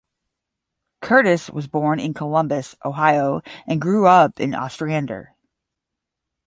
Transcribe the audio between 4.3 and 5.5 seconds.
in Ostrander.